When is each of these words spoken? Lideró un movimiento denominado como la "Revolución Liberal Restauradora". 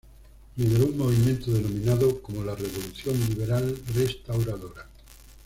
Lideró 0.55 0.87
un 0.87 0.97
movimiento 0.97 1.51
denominado 1.51 2.23
como 2.23 2.43
la 2.43 2.55
"Revolución 2.55 3.19
Liberal 3.29 3.77
Restauradora". 3.93 4.87